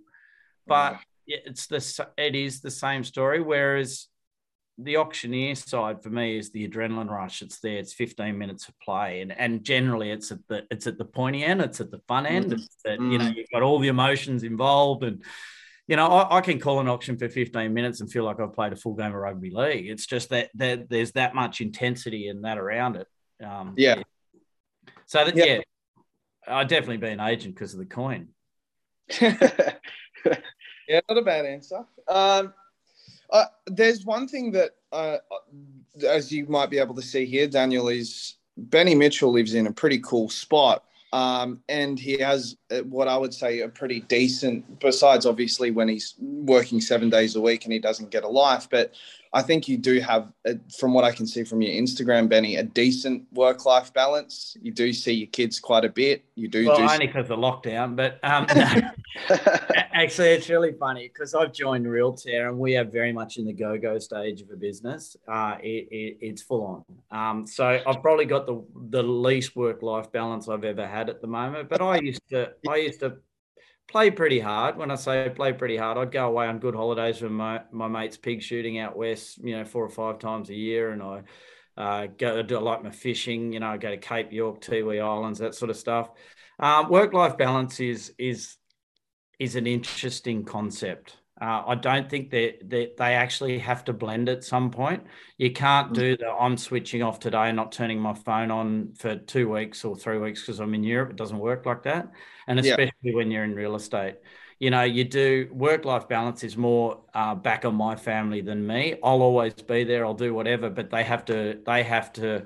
[0.68, 3.42] but it's the it is the same story.
[3.42, 4.08] Whereas
[4.78, 7.42] the auctioneer side for me is the adrenaline rush.
[7.42, 7.78] It's there.
[7.78, 11.44] It's 15 minutes of play, and and generally it's at the it's at the pointy
[11.44, 11.62] end.
[11.62, 12.52] It's at the fun end.
[12.52, 12.54] Mm.
[12.54, 13.12] It's that mm.
[13.12, 13.36] you know mm.
[13.36, 15.24] you've got all the emotions involved, and
[15.88, 18.54] you know I, I, can call an auction for 15 minutes and feel like I've
[18.54, 19.90] played a full game of rugby league.
[19.90, 23.08] It's just that that there's that much intensity and that around it.
[23.44, 23.98] Um, yeah.
[23.98, 24.04] yeah.
[25.10, 25.46] So that yeah.
[25.46, 25.62] yeah,
[26.48, 28.28] I'd definitely be an agent because of the coin.
[29.20, 29.40] yeah,
[31.10, 31.84] not a bad answer.
[32.08, 32.54] Um,
[33.32, 35.18] uh, there's one thing that, uh,
[36.08, 39.72] as you might be able to see here, Daniel, is Benny Mitchell lives in a
[39.72, 40.84] pretty cool spot.
[41.12, 45.88] Um, and he has uh, what I would say a pretty decent, besides obviously when
[45.88, 48.94] he's working seven days a week and he doesn't get a life, but
[49.32, 50.34] I think you do have,
[50.80, 54.58] from what I can see from your Instagram, Benny, a decent work-life balance.
[54.60, 56.26] You do see your kids quite a bit.
[56.34, 56.66] You do.
[56.66, 58.48] Well, do only because of lockdown, but um,
[59.94, 63.54] actually, it's really funny because I've joined Realtair and we are very much in the
[63.54, 65.16] go-go stage of a business.
[65.28, 67.20] Uh, it, it, it's full on.
[67.20, 71.28] Um, so I've probably got the the least work-life balance I've ever had at the
[71.28, 71.70] moment.
[71.70, 73.18] But I used to, I used to
[73.90, 74.78] play pretty hard.
[74.78, 77.88] When I say play pretty hard, I'd go away on good holidays with my, my
[77.88, 80.92] mates pig shooting out west, you know, four or five times a year.
[80.92, 81.24] And I
[81.76, 85.40] uh, go do like my fishing, you know, I go to Cape York, Tiwi Islands,
[85.40, 86.10] that sort of stuff.
[86.60, 88.58] Um, work life balance is is
[89.40, 91.16] is an interesting concept.
[91.42, 95.04] Uh, I don't think that, that they actually have to blend at some point.
[95.38, 99.16] You can't do the I'm switching off today and not turning my phone on for
[99.16, 101.12] two weeks or three weeks because I'm in Europe.
[101.12, 102.12] It doesn't work like that.
[102.48, 103.16] And especially yeah.
[103.16, 104.16] when you're in real estate.
[104.60, 108.68] You know, you do work life balance is more uh, back on my family than
[108.68, 108.96] me.
[109.02, 110.06] I'll always be there.
[110.06, 112.44] I'll do whatever, but they have to, they have to,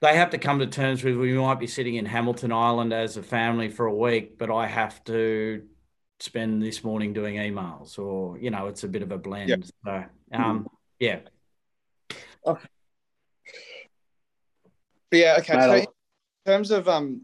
[0.00, 3.18] they have to come to terms with we might be sitting in Hamilton Island as
[3.18, 5.64] a family for a week, but I have to
[6.20, 9.48] spend this morning doing emails or you know it's a bit of a blend.
[9.50, 9.60] Yep.
[9.84, 11.20] so um yeah.
[12.46, 12.68] Okay.
[15.12, 15.52] yeah okay.
[15.52, 15.86] So in
[16.46, 17.22] terms of um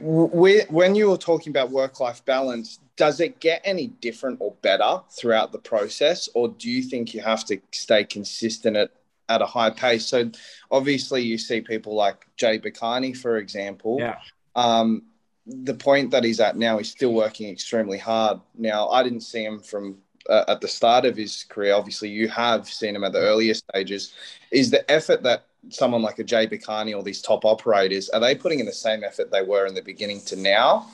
[0.00, 5.52] when you were talking about work-life balance does it get any different or better throughout
[5.52, 6.28] the process?
[6.34, 8.90] Or do you think you have to stay consistent at,
[9.28, 10.04] at a high pace?
[10.04, 10.30] So
[10.70, 13.98] obviously you see people like jay Bacani, for example.
[14.00, 14.18] Yeah.
[14.56, 15.04] Um,
[15.48, 18.40] the point that he's at now, he's still working extremely hard.
[18.56, 21.74] Now, I didn't see him from uh, at the start of his career.
[21.74, 24.12] Obviously, you have seen him at the earlier stages.
[24.50, 28.34] Is the effort that someone like a Jay Bacani or these top operators are they
[28.34, 30.86] putting in the same effort they were in the beginning to now?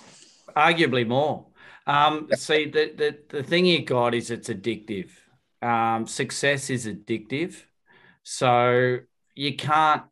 [0.56, 1.46] Arguably more.
[1.86, 5.10] Um, see, the, the the thing you got is it's addictive.
[5.60, 7.56] Um, success is addictive,
[8.22, 9.00] so
[9.34, 10.02] you can't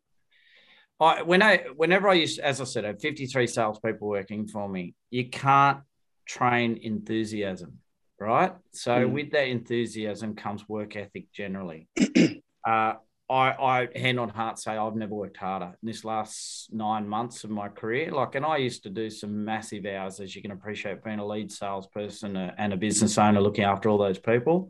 [1.03, 4.67] I when I whenever I used, as I said, I have 53 salespeople working for
[4.67, 4.95] me.
[5.09, 5.79] You can't
[6.25, 7.79] train enthusiasm,
[8.19, 8.53] right?
[8.71, 9.11] So mm.
[9.11, 11.87] with that enthusiasm comes work ethic generally.
[12.67, 12.93] uh,
[13.29, 17.43] I, I hand on heart say I've never worked harder in this last nine months
[17.43, 18.11] of my career.
[18.11, 21.25] Like, and I used to do some massive hours, as you can appreciate, being a
[21.25, 24.69] lead salesperson and a business owner, looking after all those people.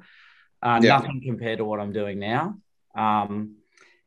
[0.61, 0.97] Uh, yeah.
[0.97, 2.57] Nothing compared to what I'm doing now.
[2.95, 3.55] Um,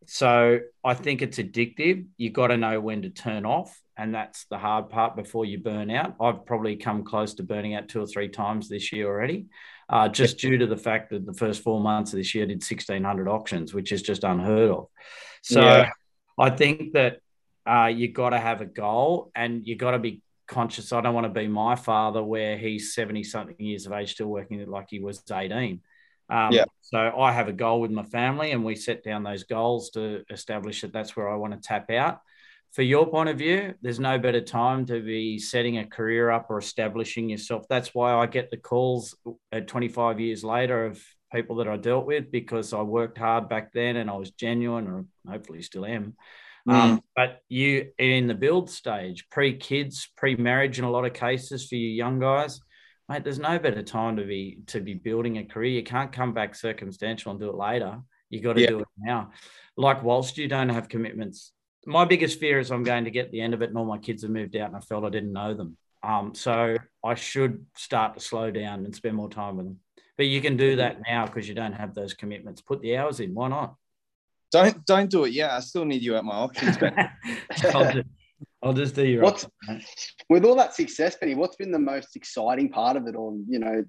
[0.04, 2.06] so I think it's addictive.
[2.16, 3.80] You've got to know when to turn off.
[3.98, 6.16] And that's the hard part before you burn out.
[6.20, 9.46] I've probably come close to burning out two or three times this year already,
[9.88, 12.48] uh, just due to the fact that the first four months of this year I
[12.48, 14.88] did 1,600 auctions, which is just unheard of.
[15.42, 15.90] So yeah.
[16.38, 17.20] I think that
[17.66, 20.92] uh, you got to have a goal and you've got to be conscious.
[20.92, 24.28] I don't want to be my father where he's 70 something years of age still
[24.28, 25.80] working like he was 18.
[26.28, 26.64] Um, yeah.
[26.80, 30.24] So I have a goal with my family, and we set down those goals to
[30.30, 32.20] establish that that's where I want to tap out.
[32.72, 36.50] For your point of view, there's no better time to be setting a career up
[36.50, 37.64] or establishing yourself.
[37.68, 39.16] That's why I get the calls
[39.50, 43.72] at 25 years later of people that I dealt with because I worked hard back
[43.72, 46.16] then and I was genuine, or hopefully still am.
[46.68, 46.72] Mm.
[46.72, 51.12] Um, but you in the build stage, pre kids, pre marriage, in a lot of
[51.12, 52.60] cases for you young guys,
[53.08, 55.70] mate, there's no better time to be to be building a career.
[55.70, 58.00] You can't come back circumstantial and do it later.
[58.30, 58.68] You got to yeah.
[58.68, 59.30] do it now.
[59.76, 61.52] Like whilst you don't have commitments,
[61.86, 63.98] my biggest fear is I'm going to get the end of it and all my
[63.98, 65.76] kids have moved out and I felt I didn't know them.
[66.02, 69.78] Um, so I should start to slow down and spend more time with them.
[70.16, 72.60] But you can do that now because you don't have those commitments.
[72.60, 73.34] Put the hours in.
[73.34, 73.76] Why not?
[74.50, 75.32] Don't don't do it.
[75.32, 76.76] Yeah, I still need you at my auctions.
[78.62, 79.22] I'll just do your.
[79.22, 79.46] What's
[80.28, 81.34] with all that success, Benny?
[81.34, 83.84] What's been the most exciting part of it, or you know,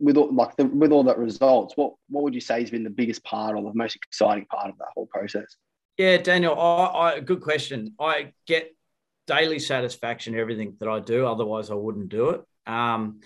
[0.00, 1.74] with all like the, with all that results?
[1.76, 4.70] What what would you say has been the biggest part or the most exciting part
[4.70, 5.56] of that whole process?
[5.98, 7.94] Yeah, Daniel, I, I good question.
[8.00, 8.74] I get
[9.26, 11.26] daily satisfaction in everything that I do.
[11.26, 12.42] Otherwise, I wouldn't do it.
[12.66, 13.20] Um,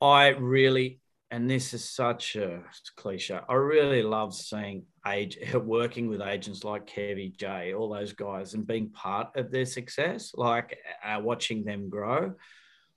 [0.00, 1.00] I really
[1.32, 2.60] and this is such a
[2.94, 3.40] cliche.
[3.48, 8.66] I really love seeing age working with agents like Kevy J, all those guys, and
[8.66, 12.34] being part of their success, like uh, watching them grow.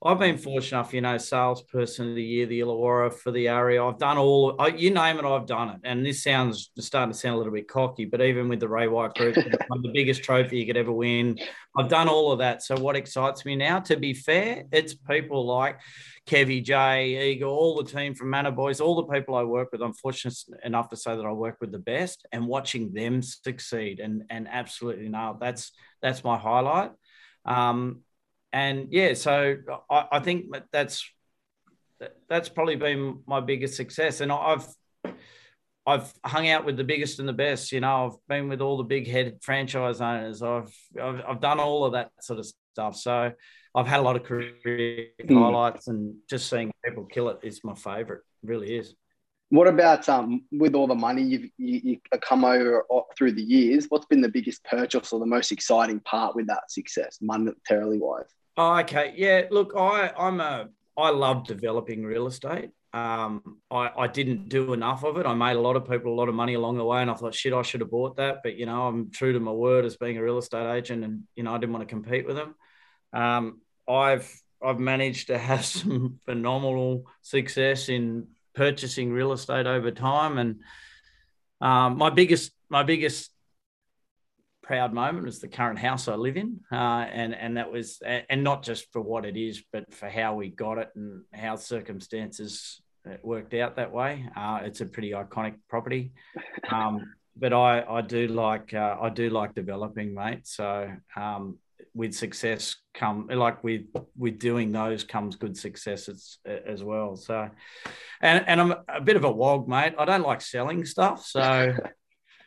[0.04, 3.82] I've been fortunate enough, you know, salesperson of the year, the Illawarra for the area.
[3.82, 5.80] I've done all, you name it, I've done it.
[5.84, 8.88] And this sounds starting to sound a little bit cocky, but even with the Ray
[8.88, 11.38] White Group, the biggest trophy you could ever win.
[11.78, 12.62] I've done all of that.
[12.62, 13.80] So what excites me now?
[13.80, 15.80] To be fair, it's people like
[16.26, 19.80] Kevy J, Eagle, all the team from Manor Boys, all the people I work with.
[19.80, 24.00] I'm fortunate enough to say that I work with the best, and watching them succeed
[24.00, 26.90] and and absolutely nail that's that's my highlight.
[27.46, 28.00] Um,
[28.56, 29.56] and yeah, so
[29.90, 31.06] I, I think that's
[32.26, 34.22] that's probably been my biggest success.
[34.22, 34.66] And I've
[35.86, 37.70] I've hung out with the biggest and the best.
[37.70, 40.42] You know, I've been with all the big head franchise owners.
[40.42, 42.96] I've I've, I've done all of that sort of stuff.
[42.96, 43.30] So
[43.74, 45.38] I've had a lot of career mm.
[45.38, 48.22] highlights, and just seeing people kill it is my favourite.
[48.42, 48.94] really is.
[49.50, 52.86] What about um, with all the money you've you, you come over
[53.18, 53.84] through the years?
[53.90, 58.32] What's been the biggest purchase or the most exciting part with that success, monetarily wise?
[58.56, 59.42] Oh, okay, yeah.
[59.50, 62.70] Look, I I'm a I love developing real estate.
[62.92, 65.26] Um, I, I didn't do enough of it.
[65.26, 67.14] I made a lot of people a lot of money along the way, and I
[67.14, 68.38] thought, shit, I should have bought that.
[68.42, 71.24] But you know, I'm true to my word as being a real estate agent, and
[71.34, 72.54] you know, I didn't want to compete with them.
[73.12, 74.30] Um, I've
[74.64, 80.60] I've managed to have some phenomenal success in purchasing real estate over time, and
[81.60, 83.30] um, my biggest my biggest
[84.66, 88.42] proud moment is the current house I live in, uh, and and that was and
[88.42, 92.80] not just for what it is, but for how we got it and how circumstances
[93.22, 94.28] worked out that way.
[94.36, 96.12] Uh, it's a pretty iconic property,
[96.70, 100.46] um, but I I do like uh, I do like developing, mate.
[100.46, 101.58] So um,
[101.94, 103.86] with success come like with
[104.18, 107.14] with doing those comes good success as, as well.
[107.16, 107.48] So,
[108.20, 109.94] and and I'm a bit of a wog, mate.
[109.96, 111.72] I don't like selling stuff, so.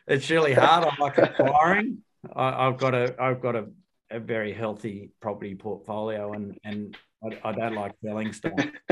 [0.06, 0.84] it's really hard.
[0.84, 1.98] I like acquiring.
[2.34, 3.66] I, have got a I've got a,
[4.10, 8.52] a very healthy property portfolio, and and I, I don't like selling stuff.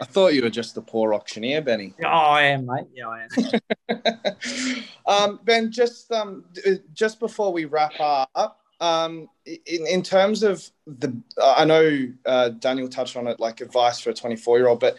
[0.00, 1.94] I thought you were just a poor auctioneer, Benny.
[2.04, 2.86] Oh, I am, mate.
[2.92, 3.26] Yeah, I
[3.88, 4.82] am.
[5.06, 6.44] um, ben, just um,
[6.92, 12.88] just before we wrap up, um, in, in terms of the, I know uh, Daniel
[12.88, 14.96] touched on it, like advice for a 24 year old, but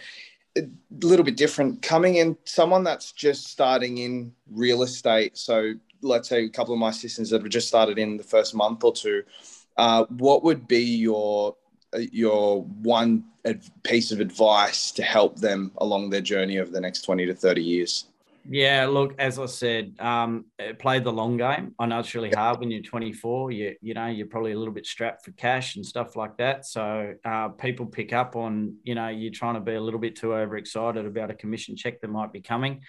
[0.58, 0.62] a
[1.02, 1.82] little bit different.
[1.82, 5.74] Coming in, someone that's just starting in real estate, so
[6.04, 8.84] let's say a couple of my assistants that have just started in the first month
[8.84, 9.24] or two,
[9.78, 11.56] uh, what would be your
[12.12, 13.24] your one
[13.84, 17.62] piece of advice to help them along their journey over the next 20 to 30
[17.62, 18.06] years?
[18.50, 20.46] Yeah, look, as I said, um,
[20.78, 21.74] play the long game.
[21.80, 23.52] I know it's really hard when you're 24.
[23.52, 26.66] You you know you're probably a little bit strapped for cash and stuff like that.
[26.66, 30.18] So uh, people pick up on you know you're trying to be a little bit
[30.18, 32.82] too overexcited about a commission check that might be coming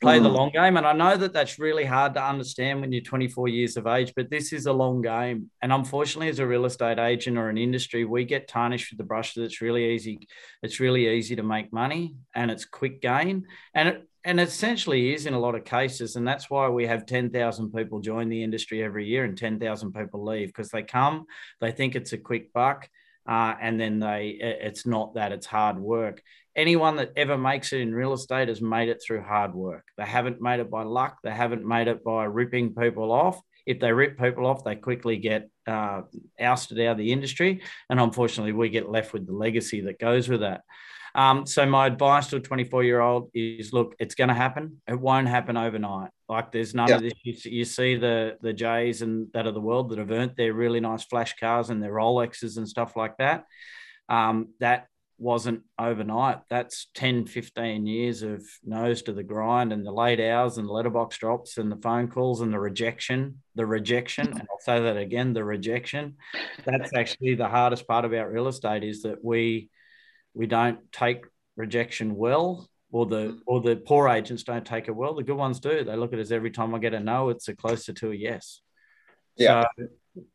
[0.00, 0.22] play mm.
[0.22, 0.76] the long game.
[0.76, 4.12] And I know that that's really hard to understand when you're 24 years of age,
[4.14, 5.50] but this is a long game.
[5.62, 9.04] And unfortunately, as a real estate agent or an industry, we get tarnished with the
[9.04, 10.28] brush that it's really easy.
[10.62, 13.46] It's really easy to make money and it's quick gain.
[13.74, 16.16] And it, and essentially is in a lot of cases.
[16.16, 20.24] And that's why we have 10,000 people join the industry every year and 10,000 people
[20.24, 21.26] leave because they come,
[21.60, 22.88] they think it's a quick buck.
[23.28, 26.22] Uh, and then they, it's not that, it's hard work
[26.58, 29.84] anyone that ever makes it in real estate has made it through hard work.
[29.96, 31.18] They haven't made it by luck.
[31.22, 33.40] They haven't made it by ripping people off.
[33.64, 36.02] If they rip people off, they quickly get uh,
[36.40, 37.62] ousted out of the industry.
[37.88, 40.62] And unfortunately, we get left with the legacy that goes with that.
[41.14, 44.80] Um, so my advice to a 24 year old is look, it's going to happen.
[44.86, 46.10] It won't happen overnight.
[46.28, 46.96] Like there's none yeah.
[46.96, 47.44] of this.
[47.44, 50.80] You, see the the Jays and that of the world that have earned their really
[50.80, 53.44] nice flash cars and their Rolexes and stuff like that.
[54.08, 54.88] Um, that
[55.18, 56.38] wasn't overnight.
[56.48, 60.72] That's 10, 15 years of nose to the grind and the late hours and the
[60.72, 64.28] letterbox drops and the phone calls and the rejection, the rejection.
[64.28, 66.16] And I'll say that again, the rejection.
[66.64, 69.70] That's actually the hardest part about real estate is that we
[70.34, 71.24] we don't take
[71.56, 75.14] rejection well or the or the poor agents don't take it well.
[75.14, 75.82] The good ones do.
[75.84, 78.14] They look at us every time I get a no, it's a closer to a
[78.14, 78.60] yes.
[79.36, 79.64] Yeah.
[79.78, 79.86] So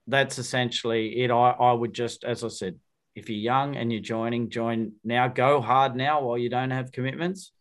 [0.08, 1.32] that's essentially it.
[1.32, 2.80] I, I would just, as I said,
[3.16, 5.28] if you're young and you're joining, join now.
[5.28, 7.52] Go hard now while you don't have commitments.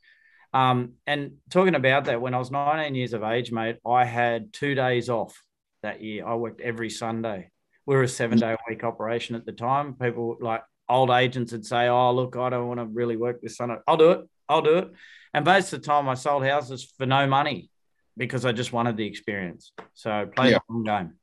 [0.52, 4.52] Um, and talking about that, when I was 19 years of age, mate, I had
[4.52, 5.40] two days off
[5.82, 6.26] that year.
[6.26, 7.50] I worked every Sunday.
[7.86, 9.94] We were a seven day a week operation at the time.
[9.94, 13.56] People like old agents would say, Oh, look, I don't want to really work this
[13.56, 13.76] Sunday.
[13.86, 14.20] I'll do it.
[14.48, 14.92] I'll do it.
[15.34, 17.70] And most of the time, I sold houses for no money
[18.16, 19.72] because I just wanted the experience.
[19.94, 20.58] So play yeah.
[20.68, 21.14] the long game.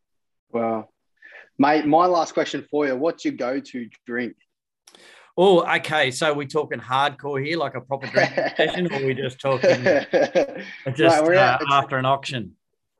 [0.51, 0.89] Wow.
[1.61, 4.33] Mate, my last question for you: What's your go-to drink?
[5.37, 6.09] Oh, okay.
[6.09, 9.83] So we're talking hardcore here, like a proper drink session, or we just talking
[10.95, 12.55] just uh, after an auction?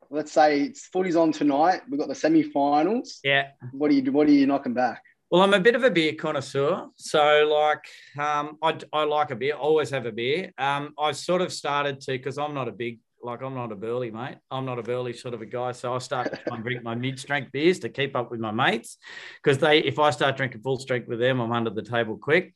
[0.10, 1.84] Let's say it's footy's on tonight.
[1.89, 3.22] We've got the semi-finals.
[3.24, 3.48] Yeah.
[3.72, 4.12] What are you?
[4.12, 5.04] What are you knocking back?
[5.32, 7.86] Well, I'm a bit of a beer connoisseur, so like
[8.22, 9.56] um, I, I like a beer.
[9.56, 10.52] Always have a beer.
[10.58, 13.75] Um, I sort of started to because I'm not a big like I'm not a
[13.75, 14.38] burly mate.
[14.49, 15.71] I'm not a burly sort of a guy.
[15.71, 18.51] So I start to try and drink my mid-strength beers to keep up with my
[18.51, 18.97] mates.
[19.41, 22.53] Because they if I start drinking full strength with them, I'm under the table quick.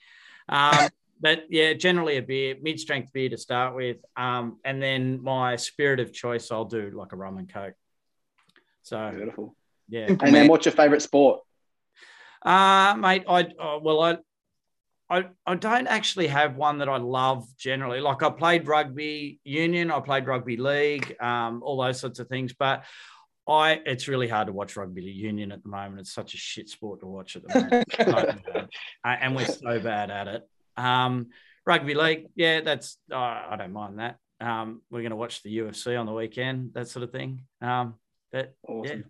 [0.49, 0.89] Um,
[1.21, 3.97] but yeah, generally a beer, mid-strength beer to start with.
[4.16, 7.76] Um, and then my spirit of choice, I'll do like a rum and coke.
[8.82, 9.55] So beautiful.
[9.89, 10.07] Yeah.
[10.07, 11.41] And then what's your favorite sport?
[12.41, 14.18] Uh, mate, I oh, well, I
[15.14, 17.99] I, I don't actually have one that I love generally.
[17.99, 22.53] Like I played rugby union, I played rugby league, um, all those sorts of things.
[22.53, 22.84] But
[23.47, 25.99] I, it's really hard to watch rugby union at the moment.
[25.99, 28.70] It's such a shit sport to watch at the moment,
[29.05, 30.49] and we're so bad at it.
[30.78, 31.28] Um,
[31.64, 34.18] rugby league, yeah, that's uh, I don't mind that.
[34.41, 37.43] Um, we're going to watch the UFC on the weekend, that sort of thing.
[37.61, 37.95] Um,
[38.32, 38.99] but awesome.
[38.99, 39.05] yeah.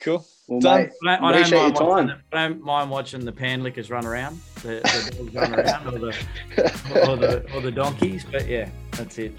[0.00, 0.26] Cool.
[0.48, 0.90] Well, Done.
[1.02, 4.06] Mate, I, don't, I, don't mind watching, I don't mind watching the pan lickers run
[4.06, 8.24] around, the, the dogs run around, or the, or the or the donkeys.
[8.24, 9.38] But yeah, that's it.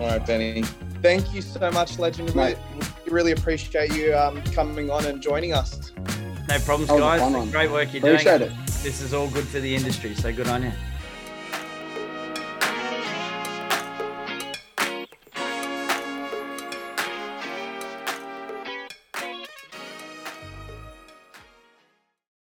[0.00, 0.62] All right, Benny.
[1.02, 2.34] Thank you so much, Legend.
[2.34, 2.56] We
[3.10, 5.92] really appreciate you um, coming on and joining us.
[6.48, 7.50] No problems, guys.
[7.50, 8.50] Great work you're appreciate doing.
[8.50, 8.66] It.
[8.82, 10.72] This is all good for the industry, so good on you.